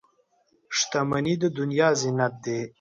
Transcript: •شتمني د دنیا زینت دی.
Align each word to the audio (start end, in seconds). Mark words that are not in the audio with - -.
•شتمني 0.77 1.33
د 1.41 1.43
دنیا 1.57 1.89
زینت 2.01 2.33
دی. 2.43 2.59